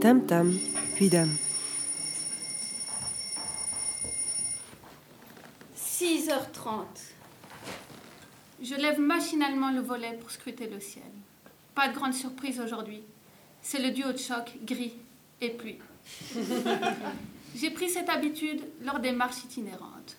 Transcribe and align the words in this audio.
Tam 0.00 0.26
tam, 0.26 0.58
puis 0.94 1.08
dame. 1.08 1.34
6h30. 5.76 6.84
Je 8.62 8.74
lève 8.74 9.00
machinalement 9.00 9.70
le 9.70 9.80
volet 9.80 10.18
pour 10.20 10.30
scruter 10.30 10.68
le 10.68 10.78
ciel. 10.80 11.02
Pas 11.74 11.88
de 11.88 11.94
grande 11.94 12.12
surprise 12.12 12.60
aujourd'hui. 12.60 13.02
C'est 13.62 13.80
le 13.80 13.92
duo 13.92 14.12
de 14.12 14.18
choc 14.18 14.52
gris 14.62 14.94
et 15.40 15.50
pluie. 15.50 15.78
J'ai 17.54 17.70
pris 17.70 17.88
cette 17.88 18.08
habitude 18.08 18.64
lors 18.82 18.98
des 18.98 19.12
marches 19.12 19.44
itinérantes. 19.44 20.16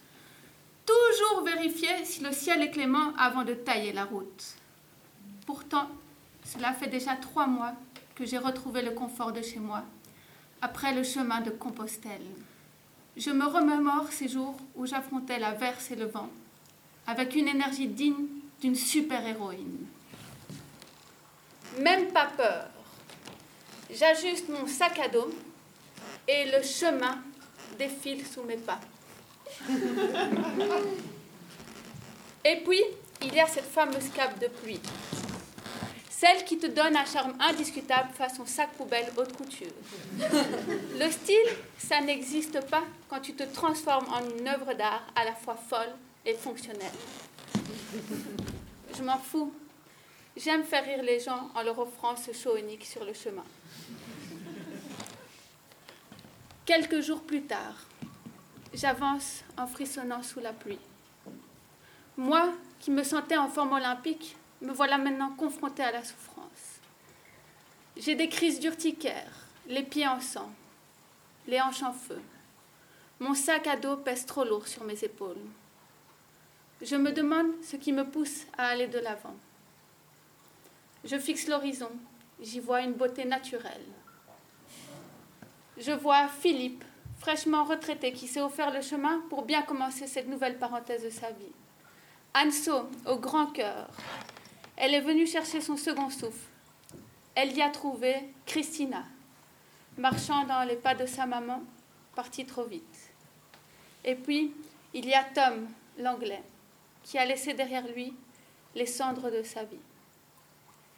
Toujours 0.86 1.44
vérifier 1.44 2.06
si 2.06 2.24
le 2.24 2.32
ciel 2.32 2.62
est 2.62 2.72
clément 2.72 3.14
avant 3.18 3.44
de 3.44 3.54
tailler 3.54 3.92
la 3.92 4.06
route. 4.06 4.56
Pourtant, 5.46 5.90
cela 6.46 6.74
fait 6.74 6.88
déjà 6.88 7.16
trois 7.16 7.48
mois 7.48 7.74
que 8.16 8.26
j'ai 8.26 8.38
retrouvé 8.38 8.82
le 8.82 8.92
confort 8.92 9.34
de 9.34 9.42
chez 9.42 9.60
moi, 9.60 9.84
après 10.62 10.94
le 10.94 11.04
chemin 11.04 11.42
de 11.42 11.50
Compostelle. 11.50 12.26
Je 13.18 13.32
me 13.32 13.46
remémore 13.46 14.12
ces 14.12 14.28
jours 14.28 14.58
où 14.76 14.86
j'affrontais 14.86 15.40
la 15.40 15.52
verse 15.52 15.92
et 15.92 15.96
le 15.96 16.06
vent, 16.06 16.30
avec 17.08 17.36
une 17.36 17.48
énergie 17.48 17.88
digne 17.88 18.28
d'une 18.62 18.76
super-héroïne. 18.76 19.86
Même 21.82 22.08
pas 22.14 22.28
peur. 22.38 22.70
J'ajuste 23.92 24.50
mon 24.50 24.68
sac 24.68 25.00
à 25.00 25.10
dos 25.10 25.30
et 26.28 26.46
le 26.46 26.62
chemin 26.64 27.20
défile 27.78 28.26
sous 28.26 28.44
mes 28.44 28.58
pas. 28.58 28.80
Et 32.44 32.58
puis, 32.64 32.82
il 33.22 33.34
y 33.34 33.40
a 33.40 33.48
cette 33.48 33.66
fameuse 33.66 34.10
cape 34.16 34.40
de 34.40 34.48
pluie. 34.48 34.80
Celle 36.10 36.46
qui 36.46 36.58
te 36.58 36.68
donne 36.68 36.96
un 36.96 37.06
charme 37.06 37.34
indiscutable 37.40 38.10
façon 38.14 38.46
sac 38.46 38.72
poubelle 38.74 39.12
haute 39.18 39.36
couture. 39.36 39.74
Le 40.98 41.12
style, 41.12 41.50
ça 41.78 42.02
n'existe 42.02 42.66
pas 42.70 42.84
quand 43.10 43.20
tu 43.20 43.34
te 43.34 43.44
transformes 43.44 44.08
en 44.10 44.22
une 44.38 44.48
œuvre 44.48 44.74
d'art 44.74 45.06
à 45.16 45.26
la 45.26 45.34
fois 45.34 45.56
folle 45.56 45.94
et 46.26 46.34
fonctionnelle. 46.34 46.92
Je 48.98 49.04
m'en 49.04 49.18
fous. 49.18 49.54
J'aime 50.38 50.64
faire 50.64 50.86
rire 50.86 51.04
les 51.04 51.20
gens 51.20 51.50
en 51.54 51.64
leur 51.64 51.78
offrant 51.80 52.16
ce 52.16 52.32
show 52.32 52.56
unique 52.58 52.86
sur 52.86 53.04
le 53.04 53.14
chemin. 53.14 53.44
Quelques 56.66 57.02
jours 57.02 57.22
plus 57.22 57.44
tard, 57.44 57.76
j'avance 58.74 59.44
en 59.56 59.68
frissonnant 59.68 60.24
sous 60.24 60.40
la 60.40 60.52
pluie. 60.52 60.80
Moi, 62.18 62.56
qui 62.80 62.90
me 62.90 63.04
sentais 63.04 63.38
en 63.38 63.50
forme 63.50 63.74
olympique, 63.74 64.36
me 64.62 64.74
voilà 64.74 64.98
maintenant 64.98 65.30
confrontée 65.36 65.84
à 65.84 65.92
la 65.92 66.04
souffrance. 66.04 66.80
J'ai 67.96 68.16
des 68.16 68.30
crises 68.30 68.60
d'urticaire, 68.60 69.32
les 69.68 69.84
pieds 69.84 70.08
en 70.08 70.20
sang, 70.20 70.52
les 71.46 71.62
hanches 71.62 71.84
en 71.84 71.94
feu. 71.94 72.20
Mon 73.20 73.36
sac 73.36 73.68
à 73.68 73.76
dos 73.76 73.98
pèse 73.98 74.26
trop 74.26 74.44
lourd 74.44 74.68
sur 74.68 74.86
mes 74.86 75.04
épaules. 75.04 75.46
Je 76.82 76.96
me 76.96 77.12
demande 77.12 77.52
ce 77.62 77.76
qui 77.76 77.94
me 77.94 78.10
pousse 78.10 78.48
à 78.58 78.70
aller 78.70 78.88
de 78.88 78.98
l'avant. 78.98 79.36
Je 81.04 81.20
fixe 81.20 81.48
l'horizon, 81.48 81.92
j'y 82.42 82.60
vois 82.60 82.82
une 82.82 82.94
beauté 82.94 83.24
naturelle. 83.24 83.86
Je 85.78 85.92
vois 85.92 86.30
Philippe, 86.30 86.86
fraîchement 87.20 87.66
retraité, 87.66 88.14
qui 88.14 88.28
s'est 88.28 88.42
offert 88.42 88.72
le 88.72 88.82
chemin 88.82 89.22
pour 89.30 89.44
bien 89.44 89.62
commencer 89.62 90.08
cette 90.08 90.28
nouvelle 90.28 90.58
parenthèse 90.58 91.04
de 91.04 91.10
sa 91.10 91.32
vie. 91.32 91.52
Anso, 92.34 92.90
au 93.06 93.18
grand 93.18 93.48
cœur, 93.48 93.90
elle 94.78 94.94
est 94.94 95.02
venue 95.02 95.28
chercher 95.28 95.60
son 95.60 95.76
second 95.76 96.10
souffle. 96.10 96.48
Elle 97.34 97.52
y 97.52 97.62
a 97.62 97.70
trouvé 97.70 98.16
Christina, 98.46 99.04
marchant 99.98 100.46
dans 100.46 100.64
les 100.64 100.78
pas 100.78 100.96
de 100.96 101.06
sa 101.06 101.26
maman, 101.26 101.62
partie 102.16 102.46
trop 102.46 102.64
vite. 102.64 103.12
Et 104.06 104.16
puis, 104.16 104.54
il 104.94 105.06
y 105.06 105.14
a 105.14 105.26
Tom, 105.26 105.68
l'anglais, 105.98 106.44
qui 107.04 107.18
a 107.18 107.26
laissé 107.26 107.54
derrière 107.54 107.86
lui 107.86 108.14
les 108.76 108.86
cendres 108.86 109.30
de 109.30 109.44
sa 109.44 109.66
vie. 109.66 109.80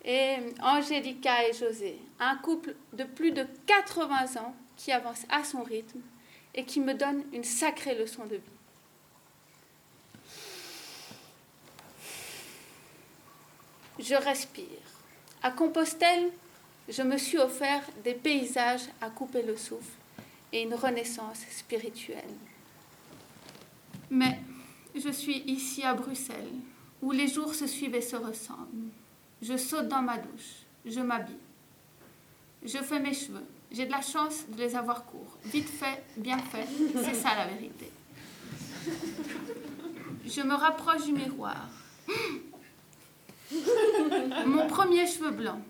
Et 0.06 0.38
Angélica 0.62 1.48
et 1.48 1.54
José, 1.54 2.00
un 2.20 2.36
couple 2.38 2.76
de 2.94 3.04
plus 3.04 3.32
de 3.32 3.48
80 3.66 4.40
ans 4.42 4.54
qui 4.78 4.92
avance 4.92 5.26
à 5.30 5.44
son 5.44 5.64
rythme 5.64 6.00
et 6.54 6.64
qui 6.64 6.80
me 6.80 6.94
donne 6.94 7.24
une 7.34 7.44
sacrée 7.44 7.96
leçon 7.96 8.26
de 8.26 8.36
vie. 8.36 8.42
Je 14.00 14.16
respire. 14.16 14.64
À 15.42 15.52
Compostelle, 15.52 16.32
je 16.88 17.02
me 17.02 17.18
suis 17.18 17.38
offert 17.38 17.84
des 18.04 18.14
paysages 18.14 18.88
à 19.02 19.10
couper 19.10 19.42
le 19.42 19.58
souffle 19.58 19.92
et 20.54 20.62
une 20.62 20.76
renaissance 20.76 21.40
spirituelle. 21.52 22.24
Mais 24.10 24.40
je 24.96 25.10
suis 25.10 25.40
ici 25.48 25.84
à 25.84 25.94
Bruxelles, 25.94 26.54
où 27.02 27.12
les 27.12 27.28
jours 27.28 27.54
se 27.54 27.68
suivent 27.68 27.96
et 27.96 28.02
se 28.02 28.16
ressemblent. 28.16 28.92
Je 29.42 29.58
saute 29.58 29.88
dans 29.88 30.02
ma 30.02 30.18
douche, 30.18 30.64
je 30.86 31.00
m'habille. 31.00 31.36
Je 32.64 32.78
fais 32.78 33.00
mes 33.00 33.14
cheveux. 33.14 33.46
J'ai 33.72 33.86
de 33.86 33.92
la 33.92 34.02
chance 34.02 34.46
de 34.50 34.58
les 34.58 34.76
avoir 34.76 35.06
courts. 35.06 35.38
Vite 35.46 35.70
fait, 35.70 36.04
bien 36.16 36.38
fait, 36.38 36.68
c'est 37.04 37.14
ça 37.14 37.36
la 37.36 37.48
vérité. 37.48 37.92
Je 40.26 40.42
me 40.42 40.54
rapproche 40.54 41.06
du 41.06 41.12
miroir. 41.12 41.68
Mon 44.46 44.68
premier 44.68 45.06
cheveu 45.08 45.32
blanc, 45.32 45.62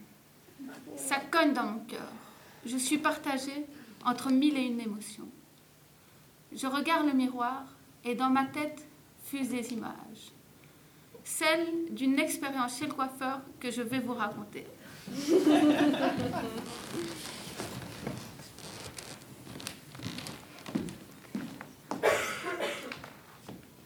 ça 0.96 1.18
cogne 1.32 1.54
dans 1.54 1.66
mon 1.66 1.80
cœur. 1.80 2.12
Je 2.66 2.78
suis 2.78 2.98
partagée 2.98 3.66
entre 4.06 4.30
mille 4.30 4.58
et 4.58 4.64
une 4.64 4.80
émotions. 4.80 5.28
Je 6.52 6.68
regarde 6.68 7.08
le 7.08 7.14
miroir 7.14 7.66
et 8.04 8.16
dans 8.16 8.30
ma 8.30 8.46
tête 8.46 8.86
fusent 9.26 9.50
des 9.50 9.74
images. 9.74 10.32
Celle 11.24 11.68
d'une 11.92 12.18
expérience 12.20 12.80
chez 12.80 12.86
le 12.86 12.94
coiffeur 12.94 13.42
que 13.60 13.70
je 13.70 13.82
vais 13.82 14.00
vous 14.00 14.14
raconter. 14.14 14.66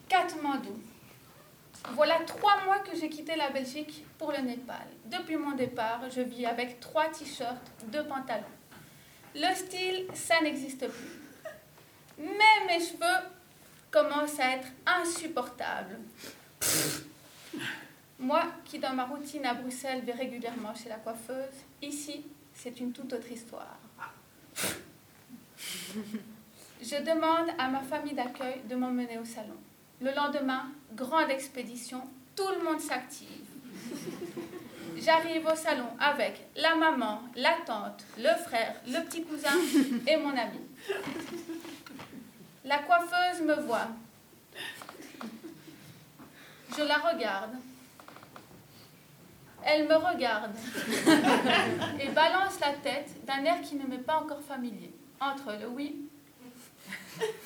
Katmandou. 0.07 0.77
Voilà 1.93 2.19
trois 2.61 2.65
mois 2.65 2.79
que 2.79 2.95
j'ai 2.95 3.09
quitté 3.09 3.35
la 3.35 3.49
Belgique 3.49 4.05
pour 4.17 4.31
le 4.31 4.39
Népal. 4.39 4.85
Depuis 5.05 5.37
mon 5.37 5.53
départ, 5.53 6.01
je 6.09 6.21
vis 6.21 6.45
avec 6.45 6.79
trois 6.79 7.09
t-shirts, 7.09 7.71
deux 7.87 8.03
pantalons. 8.05 8.43
Le 9.35 9.53
style, 9.55 10.07
ça 10.13 10.41
n'existe 10.41 10.87
plus. 10.87 11.21
Mais 12.17 12.67
mes 12.67 12.79
cheveux 12.79 13.27
commencent 13.89 14.39
à 14.39 14.57
être 14.57 14.67
insupportables. 14.85 15.99
Moi, 18.19 18.43
qui 18.65 18.79
dans 18.79 18.93
ma 18.93 19.05
routine 19.05 19.45
à 19.45 19.53
Bruxelles 19.53 20.01
vais 20.05 20.11
régulièrement 20.11 20.75
chez 20.75 20.89
la 20.89 20.97
coiffeuse, 20.97 21.55
ici, 21.81 22.25
c'est 22.53 22.79
une 22.79 22.91
toute 22.91 23.11
autre 23.13 23.31
histoire. 23.31 23.77
Je 26.81 26.97
demande 27.03 27.49
à 27.57 27.69
ma 27.69 27.81
famille 27.81 28.13
d'accueil 28.13 28.61
de 28.69 28.75
m'emmener 28.75 29.17
au 29.17 29.25
salon. 29.25 29.57
Le 30.01 30.13
lendemain, 30.13 30.71
grande 30.95 31.29
expédition, 31.29 32.01
tout 32.35 32.49
le 32.57 32.63
monde 32.63 32.79
s'active. 32.79 33.27
J'arrive 34.97 35.45
au 35.47 35.55
salon 35.55 35.87
avec 35.99 36.47
la 36.55 36.75
maman, 36.75 37.23
la 37.35 37.53
tante, 37.65 38.03
le 38.17 38.29
frère, 38.43 38.75
le 38.87 39.03
petit 39.05 39.23
cousin 39.23 39.49
et 40.07 40.17
mon 40.17 40.29
ami. 40.29 40.59
La 42.65 42.79
coiffeuse 42.79 43.41
me 43.41 43.55
voit. 43.61 43.87
Je 46.77 46.83
la 46.83 46.97
regarde. 46.97 47.55
Elle 49.63 49.87
me 49.87 49.95
regarde 49.95 50.51
et 51.99 52.09
balance 52.09 52.59
la 52.59 52.73
tête 52.73 53.25
d'un 53.25 53.43
air 53.43 53.61
qui 53.61 53.75
ne 53.75 53.85
m'est 53.85 53.97
pas 53.97 54.17
encore 54.17 54.41
familier, 54.41 54.93
entre 55.19 55.53
le 55.59 55.67
oui 55.67 56.09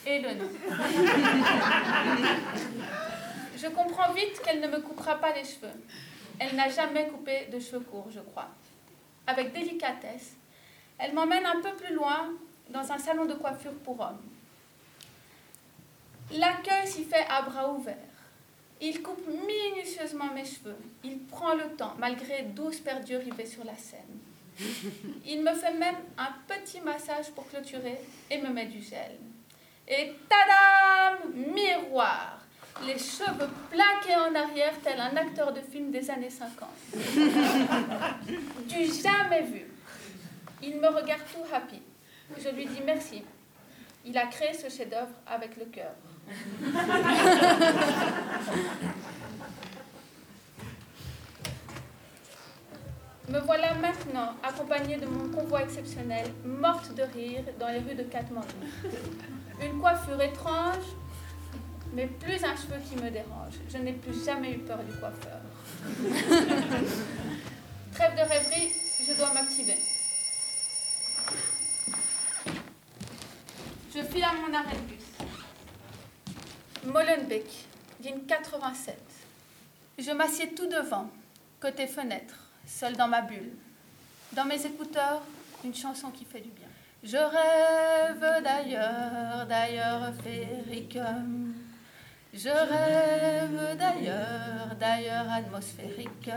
et 0.06 0.20
le 0.20 0.34
non. 0.36 0.50
Je 3.56 3.68
comprends 3.68 4.12
vite 4.12 4.42
qu'elle 4.44 4.60
ne 4.60 4.68
me 4.68 4.82
coupera 4.82 5.16
pas 5.16 5.34
les 5.34 5.44
cheveux. 5.44 5.74
Elle 6.40 6.56
n'a 6.56 6.70
jamais 6.70 7.08
coupé 7.08 7.48
de 7.52 7.60
cheveux 7.60 7.80
courts, 7.80 8.10
je 8.12 8.20
crois. 8.20 8.50
Avec 9.28 9.54
délicatesse, 9.54 10.36
elle 10.98 11.14
m'emmène 11.14 11.46
un 11.46 11.62
peu 11.62 11.74
plus 11.76 11.94
loin 11.94 12.30
dans 12.70 12.92
un 12.92 12.98
salon 12.98 13.26
de 13.26 13.34
coiffure 13.34 13.74
pour 13.84 14.00
hommes. 14.00 14.22
L'accueil 16.32 16.88
s'y 16.88 17.04
fait 17.06 17.26
à 17.30 17.44
bras 17.44 17.72
ouverts. 17.72 17.96
Il 18.82 19.02
coupe 19.02 19.26
minutieusement 19.28 20.34
mes 20.34 20.44
cheveux. 20.44 20.78
Il 21.04 21.20
prend 21.20 21.54
le 21.54 21.76
temps, 21.78 21.94
malgré 21.98 22.44
douze 22.44 22.80
perdus 22.80 23.18
rivés 23.18 23.46
sur 23.46 23.64
la 23.64 23.76
scène. 23.76 24.02
Il 25.26 25.44
me 25.44 25.54
fait 25.54 25.74
même 25.74 25.96
un 26.18 26.34
petit 26.48 26.82
massage 26.82 27.32
pour 27.32 27.48
clôturer 27.48 28.00
et 28.30 28.42
me 28.42 28.50
met 28.50 28.66
du 28.66 28.82
gel. 28.82 29.18
Et 29.88 30.14
tadam 30.28 31.25
Les 32.84 32.98
cheveux 32.98 33.48
plaqués 33.70 34.16
en 34.16 34.34
arrière, 34.36 34.74
tel 34.84 35.00
un 35.00 35.16
acteur 35.16 35.54
de 35.54 35.62
film 35.62 35.92
des 35.92 36.10
années 36.10 36.30
50. 36.30 36.68
du 38.68 38.86
jamais 39.02 39.44
vu. 39.44 39.66
Il 40.62 40.80
me 40.80 40.88
regarde 40.88 41.22
tout 41.32 41.46
happy. 41.54 41.82
Je 42.38 42.50
lui 42.50 42.66
dis 42.66 42.82
merci. 42.86 43.24
Il 44.04 44.18
a 44.18 44.26
créé 44.28 44.54
ce 44.54 44.70
chef-d'œuvre 44.70 45.14
avec 45.26 45.56
le 45.58 45.66
cœur. 45.66 45.94
Me 53.28 53.40
voilà 53.40 53.74
maintenant 53.74 54.36
accompagnée 54.44 54.98
de 54.98 55.08
mon 55.08 55.28
convoi 55.30 55.64
exceptionnel, 55.64 56.28
morte 56.46 56.94
de 56.94 57.02
rire 57.02 57.42
dans 57.60 57.70
les 57.70 57.80
rues 57.80 57.96
de 57.96 58.04
Katmandou. 58.04 58.46
Une 59.64 59.80
coiffure 59.80 60.22
étrange, 60.22 60.86
mais 61.96 62.08
plus 62.08 62.44
un 62.44 62.56
cheveu 62.56 62.78
qui 62.88 62.96
me 63.02 63.10
dérange. 63.10 63.54
Je 63.70 63.78
n'ai 63.78 63.94
plus 63.94 64.24
jamais 64.26 64.52
eu 64.52 64.60
peur 64.60 64.80
du 64.84 64.94
coiffeur. 64.98 65.40
Trêve 67.94 68.16
de 68.16 68.22
rêverie, 68.22 68.70
je 69.08 69.14
dois 69.14 69.34
m'activer. 69.34 69.78
Je 73.96 74.02
file 74.04 74.26
à 74.26 74.34
mon 74.34 74.54
arrêt 74.54 74.76
de 74.76 74.82
bus. 74.82 75.06
Molenbeek, 76.86 77.66
ligne 78.04 78.26
87. 78.28 79.00
Je 79.98 80.12
m'assieds 80.12 80.54
tout 80.54 80.68
devant, 80.68 81.10
côté 81.62 81.88
fenêtre 81.88 82.36
seule 82.68 82.98
dans 82.98 83.08
ma 83.08 83.22
bulle. 83.22 83.54
Dans 84.34 84.44
mes 84.44 84.66
écouteurs, 84.66 85.22
une 85.64 85.74
chanson 85.74 86.10
qui 86.10 86.26
fait 86.26 86.42
du 86.42 86.50
bien. 86.50 86.68
Je 87.04 87.16
rêve 87.16 88.44
d'ailleurs, 88.44 89.46
d'ailleurs 89.48 90.14
féerique. 90.24 90.98
Je 92.36 92.50
rêve 92.50 93.78
d'ailleurs, 93.78 94.76
d'ailleurs 94.78 95.32
atmosphérique. 95.32 96.30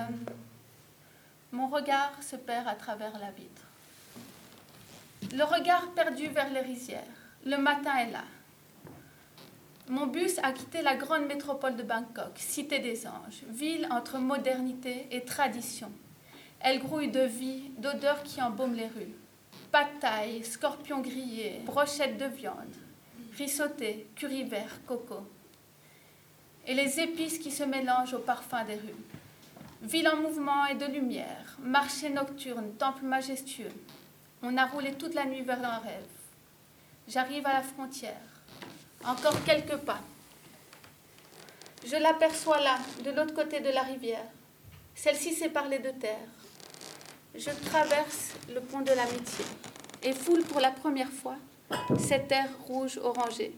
Mon 1.51 1.67
regard 1.67 2.23
se 2.23 2.37
perd 2.37 2.69
à 2.69 2.77
travers 2.77 3.19
la 3.19 3.33
vitre. 3.33 3.63
Le 5.35 5.43
regard 5.43 5.91
perdu 5.97 6.29
vers 6.29 6.53
les 6.53 6.61
rizières. 6.61 7.03
Le 7.45 7.57
matin 7.57 7.97
est 7.97 8.13
là. 8.13 8.23
Mon 9.89 10.07
bus 10.07 10.39
a 10.45 10.53
quitté 10.53 10.83
la 10.83 10.95
grande 10.95 11.27
métropole 11.27 11.75
de 11.75 11.83
Bangkok, 11.83 12.37
cité 12.37 12.79
des 12.79 13.05
anges, 13.05 13.43
ville 13.49 13.89
entre 13.91 14.19
modernité 14.19 15.09
et 15.11 15.23
tradition. 15.25 15.91
Elle 16.61 16.79
grouille 16.79 17.11
de 17.11 17.23
vie, 17.23 17.71
d'odeurs 17.79 18.23
qui 18.23 18.41
embaument 18.41 18.77
les 18.77 18.87
rues. 18.87 19.17
Pataille, 19.73 20.45
scorpions 20.45 21.01
grillés, 21.01 21.61
brochettes 21.65 22.19
de 22.19 22.27
viande, 22.27 22.77
risotté, 23.37 24.07
curry 24.15 24.45
vert, 24.45 24.81
coco. 24.87 25.27
Et 26.69 26.75
les 26.75 27.01
épices 27.01 27.39
qui 27.39 27.51
se 27.51 27.65
mélangent 27.65 28.15
au 28.15 28.21
parfum 28.21 28.63
des 28.65 28.75
rues. 28.75 29.05
Ville 29.83 30.09
en 30.09 30.17
mouvement 30.17 30.67
et 30.67 30.77
de 30.77 30.87
lumière, 30.87 31.57
marché 31.61 32.11
nocturne, 32.11 32.75
temple 32.79 33.05
majestueux. 33.05 33.73
On 34.43 34.57
a 34.57 34.67
roulé 34.67 34.93
toute 34.93 35.15
la 35.15 35.25
nuit 35.25 35.43
vers 35.43 35.65
un 35.65 35.79
rêve. 35.79 36.05
J'arrive 37.09 37.47
à 37.47 37.55
la 37.55 37.63
frontière. 37.63 38.15
Encore 39.05 39.43
quelques 39.45 39.79
pas. 39.79 40.01
Je 41.85 41.97
l'aperçois 41.97 42.61
là, 42.61 42.79
de 43.05 43.11
l'autre 43.11 43.35
côté 43.35 43.59
de 43.59 43.71
la 43.71 43.83
rivière. 43.83 44.27
Celle-ci 44.95 45.33
sépare 45.33 45.69
les 45.69 45.81
deux 45.81 45.95
terres 45.95 46.29
je 47.39 47.51
traverse 47.69 48.35
le 48.53 48.61
pont 48.61 48.81
de 48.81 48.91
l'amitié 48.91 49.45
et 50.03 50.13
foule 50.13 50.43
pour 50.43 50.61
la 50.61 50.73
première 50.73 51.11
fois 51.11 51.37
cette 51.99 52.29
terre 52.29 52.51
rouge 52.67 52.99
orangée. 53.03 53.53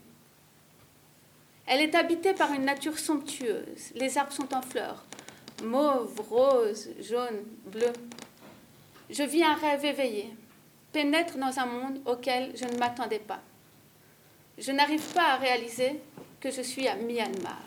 Elle 1.73 1.83
est 1.83 1.95
habitée 1.95 2.35
par 2.35 2.53
une 2.53 2.65
nature 2.65 2.99
somptueuse. 2.99 3.93
Les 3.95 4.19
arbres 4.19 4.33
sont 4.33 4.53
en 4.53 4.61
fleurs, 4.61 5.05
mauve, 5.63 6.21
rose, 6.29 6.89
jaune, 7.01 7.45
bleu. 7.65 7.93
Je 9.09 9.23
vis 9.23 9.45
un 9.45 9.55
rêve 9.55 9.85
éveillé, 9.85 10.35
pénètre 10.93 11.39
dans 11.39 11.57
un 11.61 11.67
monde 11.67 12.01
auquel 12.07 12.57
je 12.57 12.65
ne 12.65 12.77
m'attendais 12.77 13.21
pas. 13.21 13.39
Je 14.59 14.73
n'arrive 14.73 15.15
pas 15.15 15.35
à 15.35 15.37
réaliser 15.37 16.01
que 16.41 16.51
je 16.51 16.61
suis 16.61 16.89
à 16.89 16.97
Myanmar. 16.97 17.63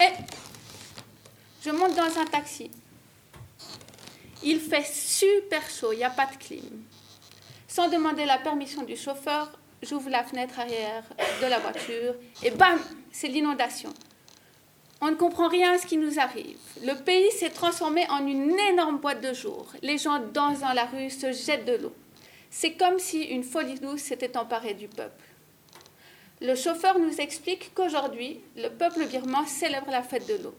Et 0.00 0.12
je 1.60 1.70
monte 1.70 1.96
dans 1.96 2.16
un 2.16 2.26
taxi. 2.26 2.70
Il 4.44 4.60
fait 4.60 4.86
super 4.86 5.68
chaud, 5.68 5.92
il 5.92 5.98
n'y 5.98 6.04
a 6.04 6.10
pas 6.10 6.26
de 6.26 6.36
clim. 6.36 6.84
Sans 7.66 7.88
demander 7.88 8.24
la 8.24 8.38
permission 8.38 8.84
du 8.84 8.96
chauffeur, 8.96 9.57
j'ouvre 9.82 10.10
la 10.10 10.24
fenêtre 10.24 10.58
arrière 10.58 11.04
de 11.40 11.46
la 11.46 11.58
voiture 11.58 12.14
et 12.42 12.50
bam, 12.50 12.78
c'est 13.10 13.28
l'inondation. 13.28 13.92
On 15.00 15.10
ne 15.10 15.16
comprend 15.16 15.48
rien 15.48 15.74
à 15.74 15.78
ce 15.78 15.86
qui 15.86 15.96
nous 15.96 16.18
arrive. 16.18 16.58
Le 16.82 16.94
pays 16.94 17.30
s'est 17.30 17.50
transformé 17.50 18.08
en 18.10 18.26
une 18.26 18.58
énorme 18.70 18.98
boîte 18.98 19.20
de 19.20 19.32
jour. 19.32 19.66
Les 19.82 19.96
gens 19.96 20.18
dansent 20.18 20.60
dans 20.60 20.72
la 20.72 20.86
rue, 20.86 21.10
se 21.10 21.32
jettent 21.32 21.66
de 21.66 21.76
l'eau. 21.76 21.94
C'est 22.50 22.72
comme 22.72 22.98
si 22.98 23.22
une 23.22 23.44
folie 23.44 23.78
douce 23.78 24.00
s'était 24.00 24.36
emparée 24.36 24.74
du 24.74 24.88
peuple. 24.88 25.24
Le 26.40 26.54
chauffeur 26.54 26.98
nous 26.98 27.20
explique 27.20 27.72
qu'aujourd'hui, 27.74 28.40
le 28.56 28.70
peuple 28.70 29.06
birman 29.06 29.46
célèbre 29.46 29.90
la 29.90 30.02
fête 30.02 30.26
de 30.26 30.42
l'eau 30.42 30.54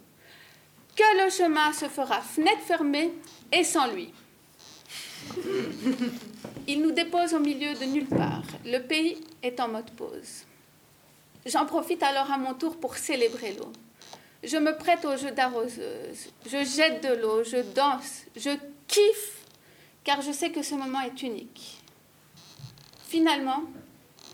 que 0.99 1.23
le 1.23 1.29
chemin 1.29 1.71
se 1.71 1.85
fera 1.85 2.19
fenêtre 2.19 2.61
fermée 2.65 3.13
et 3.53 3.63
sans 3.63 3.87
lui. 3.87 4.11
Il 6.67 6.81
nous 6.81 6.91
dépose 6.91 7.33
au 7.33 7.39
milieu 7.39 7.73
de 7.73 7.85
nulle 7.85 8.07
part. 8.07 8.43
Le 8.65 8.79
pays 8.79 9.17
est 9.41 9.59
en 9.59 9.67
mode 9.67 9.89
pause. 9.91 10.43
J'en 11.45 11.65
profite 11.65 12.03
alors 12.03 12.31
à 12.31 12.37
mon 12.37 12.53
tour 12.53 12.77
pour 12.77 12.95
célébrer 12.97 13.53
l'eau. 13.53 13.71
Je 14.43 14.57
me 14.57 14.75
prête 14.77 15.03
au 15.05 15.17
jeu 15.17 15.31
d'arroseuse. 15.31 16.29
Je 16.45 16.63
jette 16.63 17.03
de 17.03 17.13
l'eau, 17.21 17.43
je 17.43 17.57
danse, 17.73 18.23
je 18.35 18.51
kiffe, 18.87 19.45
car 20.03 20.21
je 20.21 20.31
sais 20.31 20.51
que 20.51 20.63
ce 20.63 20.75
moment 20.75 21.01
est 21.01 21.21
unique. 21.21 21.81
Finalement, 23.07 23.63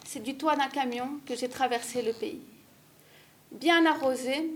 c'est 0.06 0.22
du 0.22 0.36
toit 0.36 0.56
d'un 0.56 0.68
camion 0.68 1.20
que 1.26 1.36
j'ai 1.36 1.50
traversé 1.50 2.02
le 2.02 2.14
pays. 2.14 2.42
Bien 3.52 3.86
arrosé, 3.86 4.50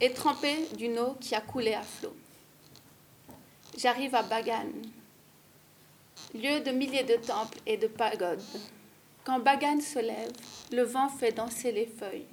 et 0.00 0.12
trempé 0.12 0.68
d'une 0.76 0.98
eau 0.98 1.16
qui 1.20 1.34
a 1.34 1.40
coulé 1.40 1.74
à 1.74 1.82
flot. 1.82 2.14
J'arrive 3.76 4.14
à 4.14 4.22
Bagan, 4.22 4.66
lieu 6.34 6.60
de 6.60 6.72
milliers 6.72 7.04
de 7.04 7.14
temples 7.14 7.58
et 7.64 7.76
de 7.76 7.86
pagodes. 7.86 8.42
Quand 9.24 9.38
Bagan 9.38 9.80
se 9.80 10.00
lève, 10.00 10.32
le 10.72 10.82
vent 10.82 11.08
fait 11.08 11.32
danser 11.32 11.70
les 11.70 11.86
feuilles, 11.86 12.26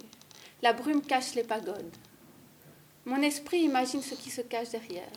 la 0.61 0.73
brume 0.73 1.01
cache 1.01 1.35
les 1.35 1.43
pagodes. 1.43 1.95
Mon 3.05 3.21
esprit 3.21 3.59
imagine 3.59 4.01
ce 4.01 4.15
qui 4.15 4.31
se 4.31 4.41
cache 4.41 4.69
derrière. 4.69 5.11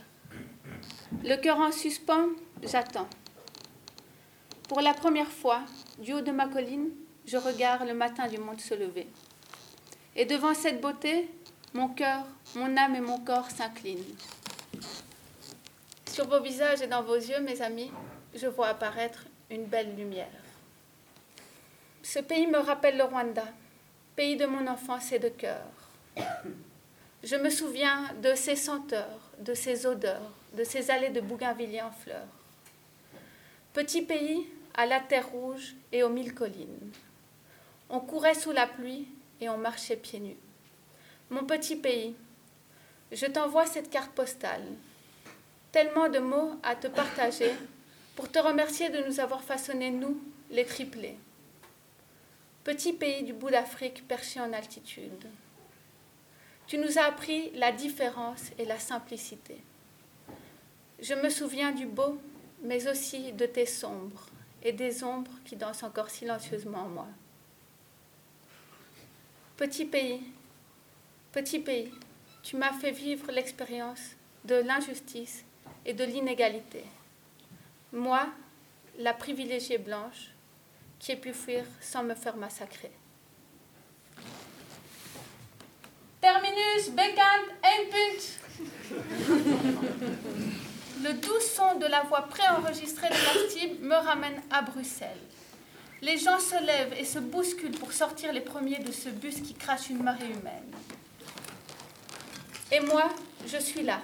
Le 1.22 1.36
cœur 1.36 1.58
en 1.58 1.72
suspens, 1.72 2.28
j'attends. 2.62 3.08
Pour 4.68 4.80
la 4.82 4.94
première 4.94 5.30
fois, 5.30 5.62
du 5.98 6.12
haut 6.12 6.20
de 6.20 6.30
ma 6.30 6.48
colline, 6.48 6.90
je 7.26 7.38
regarde 7.38 7.88
le 7.88 7.94
matin 7.94 8.28
du 8.28 8.38
monde 8.38 8.60
se 8.60 8.74
lever. 8.74 9.08
Et 10.14 10.26
devant 10.26 10.54
cette 10.54 10.80
beauté, 10.80 11.28
mon 11.72 11.88
cœur, 11.88 12.24
mon 12.54 12.76
âme 12.76 12.94
et 12.94 13.00
mon 13.00 13.18
corps 13.18 13.50
s'inclinent. 13.50 14.04
Sur 16.06 16.28
vos 16.28 16.40
visages 16.40 16.82
et 16.82 16.86
dans 16.86 17.02
vos 17.02 17.16
yeux, 17.16 17.40
mes 17.40 17.60
amis, 17.62 17.90
je 18.34 18.46
vois 18.46 18.68
apparaître 18.68 19.24
une 19.50 19.64
belle 19.64 19.94
lumière. 19.96 20.26
Ce 22.02 22.18
pays 22.18 22.46
me 22.46 22.58
rappelle 22.58 22.96
le 22.96 23.04
Rwanda, 23.04 23.46
pays 24.16 24.36
de 24.36 24.46
mon 24.46 24.66
enfance 24.66 25.12
et 25.12 25.18
de 25.18 25.28
cœur. 25.28 25.64
Je 27.22 27.36
me 27.36 27.48
souviens 27.48 28.12
de 28.22 28.34
ses 28.34 28.56
senteurs, 28.56 29.20
de 29.38 29.54
ses 29.54 29.86
odeurs, 29.86 30.32
de 30.52 30.64
ses 30.64 30.90
allées 30.90 31.10
de 31.10 31.20
bougainvilliers 31.20 31.82
en 31.82 31.90
fleurs. 31.90 32.28
Petit 33.72 34.02
pays 34.02 34.46
à 34.74 34.86
la 34.86 35.00
terre 35.00 35.28
rouge 35.28 35.74
et 35.92 36.02
aux 36.02 36.10
mille 36.10 36.34
collines. 36.34 36.92
On 37.88 38.00
courait 38.00 38.34
sous 38.34 38.52
la 38.52 38.66
pluie 38.66 39.08
et 39.40 39.48
on 39.48 39.56
marchait 39.56 39.96
pieds 39.96 40.20
nus. 40.20 40.36
Mon 41.30 41.44
petit 41.44 41.76
pays, 41.76 42.14
je 43.10 43.26
t'envoie 43.26 43.66
cette 43.66 43.90
carte 43.90 44.12
postale. 44.12 44.64
Tellement 45.72 46.08
de 46.08 46.18
mots 46.18 46.58
à 46.62 46.76
te 46.76 46.86
partager 46.86 47.52
pour 48.16 48.30
te 48.30 48.38
remercier 48.38 48.90
de 48.90 49.06
nous 49.06 49.20
avoir 49.20 49.42
façonné, 49.42 49.90
nous, 49.90 50.20
les 50.50 50.64
triplés. 50.64 51.16
Petit 52.62 52.92
pays 52.92 53.22
du 53.22 53.32
bout 53.32 53.50
d'Afrique 53.50 54.06
perché 54.06 54.40
en 54.40 54.52
altitude. 54.52 55.26
Tu 56.66 56.78
nous 56.78 56.98
as 56.98 57.04
appris 57.04 57.50
la 57.54 57.72
différence 57.72 58.50
et 58.58 58.64
la 58.64 58.78
simplicité. 58.78 59.58
Je 61.00 61.14
me 61.14 61.28
souviens 61.28 61.72
du 61.72 61.86
beau, 61.86 62.18
mais 62.62 62.88
aussi 62.88 63.32
de 63.32 63.44
tes 63.44 63.66
sombres 63.66 64.26
et 64.62 64.72
des 64.72 65.04
ombres 65.04 65.32
qui 65.44 65.56
dansent 65.56 65.82
encore 65.82 66.08
silencieusement 66.08 66.84
en 66.84 66.88
moi. 66.88 67.08
Petit 69.56 69.84
pays, 69.84 70.22
Petit 71.34 71.58
pays, 71.58 71.90
tu 72.44 72.56
m'as 72.56 72.72
fait 72.74 72.92
vivre 72.92 73.32
l'expérience 73.32 74.12
de 74.44 74.54
l'injustice 74.54 75.44
et 75.84 75.92
de 75.92 76.04
l'inégalité. 76.04 76.84
Moi, 77.94 78.26
la 78.98 79.14
privilégiée 79.14 79.78
blanche, 79.78 80.32
qui 80.98 81.12
ai 81.12 81.16
pu 81.16 81.32
fuir 81.32 81.64
sans 81.80 82.02
me 82.02 82.14
faire 82.14 82.36
massacrer. 82.36 82.90
Terminus, 86.20 86.90
Beckant, 86.90 87.22
Endpunkt. 87.62 88.40
Le 91.04 91.12
doux 91.12 91.40
son 91.40 91.78
de 91.78 91.86
la 91.86 92.02
voix 92.02 92.22
préenregistrée 92.22 93.10
de 93.10 93.14
l'artiste 93.14 93.80
me 93.80 93.94
ramène 93.94 94.42
à 94.50 94.62
Bruxelles. 94.62 95.20
Les 96.02 96.18
gens 96.18 96.40
se 96.40 96.60
lèvent 96.64 96.94
et 96.98 97.04
se 97.04 97.20
bousculent 97.20 97.78
pour 97.78 97.92
sortir 97.92 98.32
les 98.32 98.40
premiers 98.40 98.80
de 98.80 98.90
ce 98.90 99.08
bus 99.08 99.36
qui 99.40 99.54
crache 99.54 99.88
une 99.90 100.02
marée 100.02 100.26
humaine. 100.26 100.74
Et 102.72 102.80
moi, 102.80 103.08
je 103.46 103.58
suis 103.58 103.82
là, 103.82 104.02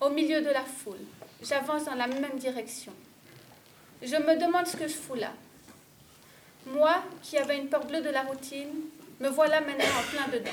au 0.00 0.08
milieu 0.08 0.40
de 0.40 0.48
la 0.48 0.64
foule. 0.64 1.04
J'avance 1.42 1.84
dans 1.84 1.94
la 1.94 2.06
même 2.06 2.38
direction. 2.38 2.94
Je 4.02 4.16
me 4.16 4.38
demande 4.38 4.66
ce 4.66 4.76
que 4.76 4.86
je 4.86 4.94
fous 4.94 5.14
là. 5.14 5.32
Moi, 6.66 7.02
qui 7.22 7.36
avais 7.38 7.58
une 7.58 7.68
peur 7.68 7.84
bleue 7.84 8.00
de 8.00 8.10
la 8.10 8.22
routine, 8.22 8.68
me 9.20 9.28
voilà 9.28 9.60
maintenant 9.60 9.84
en 9.84 10.10
plein 10.10 10.38
dedans. 10.38 10.50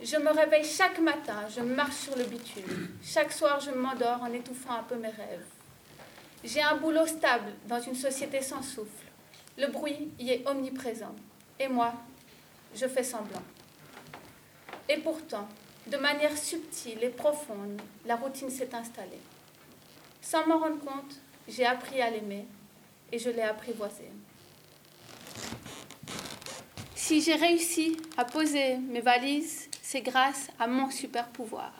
Je 0.00 0.16
me 0.16 0.30
réveille 0.30 0.64
chaque 0.64 0.98
matin, 0.98 1.46
je 1.54 1.60
marche 1.60 1.94
sur 1.96 2.16
le 2.16 2.24
bitume. 2.24 2.88
Chaque 3.02 3.32
soir, 3.32 3.60
je 3.60 3.70
m'endors 3.70 4.22
en 4.22 4.32
étouffant 4.32 4.72
un 4.72 4.82
peu 4.82 4.96
mes 4.96 5.08
rêves. 5.08 5.46
J'ai 6.42 6.62
un 6.62 6.76
boulot 6.76 7.06
stable 7.06 7.52
dans 7.68 7.80
une 7.80 7.94
société 7.94 8.40
sans 8.40 8.62
souffle. 8.62 9.06
Le 9.58 9.68
bruit 9.68 10.10
y 10.18 10.30
est 10.30 10.48
omniprésent. 10.48 11.14
Et 11.60 11.68
moi, 11.68 11.92
je 12.74 12.86
fais 12.86 13.04
semblant. 13.04 13.42
Et 14.88 14.96
pourtant, 14.98 15.48
de 15.86 15.96
manière 15.98 16.36
subtile 16.36 17.02
et 17.02 17.10
profonde, 17.10 17.80
la 18.06 18.16
routine 18.16 18.50
s'est 18.50 18.74
installée. 18.74 19.20
Sans 20.20 20.46
m'en 20.46 20.58
rendre 20.58 20.80
compte, 20.80 21.20
j'ai 21.48 21.66
appris 21.66 22.00
à 22.00 22.10
l'aimer 22.10 22.46
et 23.10 23.18
je 23.18 23.30
l'ai 23.30 23.42
apprivoisé. 23.42 24.04
Si 26.94 27.20
j'ai 27.20 27.34
réussi 27.34 27.96
à 28.16 28.24
poser 28.24 28.78
mes 28.78 29.00
valises 29.00 29.68
c'est 29.92 30.00
grâce 30.00 30.48
à 30.58 30.66
mon 30.66 30.90
super 30.90 31.28
pouvoir. 31.28 31.70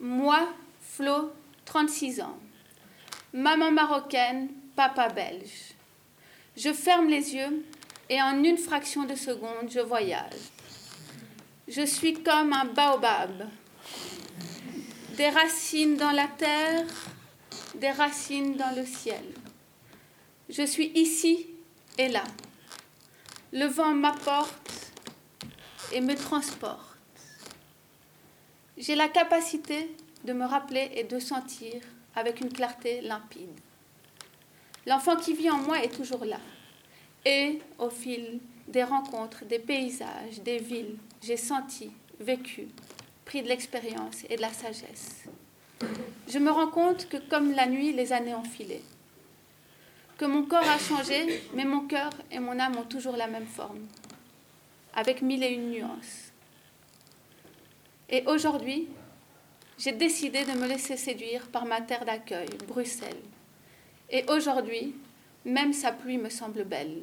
Moi, 0.00 0.48
Flo, 0.80 1.30
36 1.64 2.20
ans, 2.20 2.36
maman 3.32 3.70
marocaine, 3.70 4.48
papa 4.74 5.08
belge. 5.10 5.74
Je 6.56 6.72
ferme 6.72 7.06
les 7.06 7.32
yeux 7.36 7.64
et 8.08 8.20
en 8.20 8.42
une 8.42 8.58
fraction 8.58 9.04
de 9.04 9.14
seconde, 9.14 9.70
je 9.70 9.78
voyage. 9.78 10.50
Je 11.68 11.82
suis 11.82 12.14
comme 12.14 12.52
un 12.52 12.64
baobab. 12.64 13.48
Des 15.16 15.28
racines 15.28 15.96
dans 15.96 16.10
la 16.10 16.26
terre, 16.26 16.86
des 17.78 17.90
racines 17.90 18.56
dans 18.56 18.74
le 18.74 18.84
ciel. 18.84 19.24
Je 20.48 20.62
suis 20.62 20.92
ici 20.94 21.46
et 21.98 22.08
là. 22.08 22.24
Le 23.52 23.66
vent 23.66 23.92
m'apporte 23.92 24.92
et 25.92 26.00
me 26.00 26.14
transporte. 26.14 26.98
J'ai 28.76 28.94
la 28.94 29.08
capacité 29.08 29.94
de 30.24 30.32
me 30.32 30.44
rappeler 30.44 30.90
et 30.94 31.04
de 31.04 31.18
sentir 31.18 31.80
avec 32.14 32.40
une 32.40 32.52
clarté 32.52 33.00
limpide. 33.00 33.60
L'enfant 34.86 35.16
qui 35.16 35.34
vit 35.34 35.50
en 35.50 35.58
moi 35.58 35.82
est 35.82 35.94
toujours 35.94 36.24
là. 36.24 36.40
Et 37.24 37.60
au 37.78 37.90
fil 37.90 38.40
des 38.68 38.84
rencontres, 38.84 39.44
des 39.44 39.58
paysages, 39.58 40.40
des 40.44 40.58
villes, 40.58 40.96
j'ai 41.22 41.36
senti, 41.36 41.90
vécu, 42.20 42.68
pris 43.24 43.42
de 43.42 43.48
l'expérience 43.48 44.24
et 44.28 44.36
de 44.36 44.40
la 44.40 44.52
sagesse. 44.52 45.24
Je 46.28 46.38
me 46.38 46.50
rends 46.50 46.68
compte 46.68 47.08
que 47.08 47.16
comme 47.16 47.52
la 47.52 47.66
nuit, 47.66 47.92
les 47.92 48.12
années 48.12 48.34
ont 48.34 48.44
filé. 48.44 48.82
Que 50.18 50.24
mon 50.24 50.44
corps 50.44 50.68
a 50.68 50.78
changé, 50.78 51.42
mais 51.54 51.64
mon 51.64 51.86
cœur 51.86 52.10
et 52.30 52.38
mon 52.38 52.58
âme 52.58 52.76
ont 52.76 52.84
toujours 52.84 53.16
la 53.16 53.26
même 53.26 53.46
forme, 53.46 53.86
avec 54.94 55.22
mille 55.22 55.44
et 55.44 55.52
une 55.52 55.70
nuances. 55.70 56.32
Et 58.08 58.24
aujourd'hui, 58.26 58.88
j'ai 59.78 59.92
décidé 59.92 60.44
de 60.44 60.52
me 60.52 60.66
laisser 60.66 60.96
séduire 60.96 61.46
par 61.48 61.66
ma 61.66 61.80
terre 61.80 62.04
d'accueil, 62.04 62.48
Bruxelles. 62.66 63.22
Et 64.10 64.24
aujourd'hui, 64.28 64.94
même 65.44 65.72
sa 65.72 65.92
pluie 65.92 66.18
me 66.18 66.30
semble 66.30 66.64
belle. 66.64 67.02